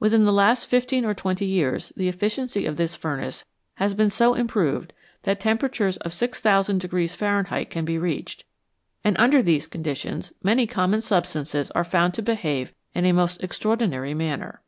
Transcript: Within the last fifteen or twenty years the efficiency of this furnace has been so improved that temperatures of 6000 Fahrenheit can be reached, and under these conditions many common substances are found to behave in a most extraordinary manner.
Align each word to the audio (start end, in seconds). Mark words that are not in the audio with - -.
Within 0.00 0.24
the 0.24 0.32
last 0.32 0.64
fifteen 0.64 1.04
or 1.04 1.12
twenty 1.12 1.44
years 1.44 1.92
the 1.94 2.08
efficiency 2.08 2.64
of 2.64 2.78
this 2.78 2.96
furnace 2.96 3.44
has 3.74 3.92
been 3.92 4.08
so 4.08 4.32
improved 4.32 4.94
that 5.24 5.40
temperatures 5.40 5.98
of 5.98 6.14
6000 6.14 6.80
Fahrenheit 7.10 7.68
can 7.68 7.84
be 7.84 7.98
reached, 7.98 8.46
and 9.04 9.14
under 9.18 9.42
these 9.42 9.66
conditions 9.66 10.32
many 10.42 10.66
common 10.66 11.02
substances 11.02 11.70
are 11.72 11.84
found 11.84 12.14
to 12.14 12.22
behave 12.22 12.72
in 12.94 13.04
a 13.04 13.12
most 13.12 13.42
extraordinary 13.42 14.14
manner. 14.14 14.62